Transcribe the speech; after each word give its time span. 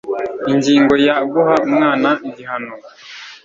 Ingingo 0.51 0.93
ya 1.05 1.17
Guha 1.31 1.55
umwana 1.67 2.09
igihano 2.27 2.73